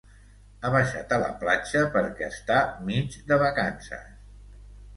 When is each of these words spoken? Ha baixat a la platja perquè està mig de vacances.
Ha 0.61 0.69
baixat 0.75 1.13
a 1.17 1.19
la 1.23 1.27
platja 1.43 1.83
perquè 1.97 2.31
està 2.35 2.59
mig 2.89 3.21
de 3.31 3.41
vacances. 3.47 4.13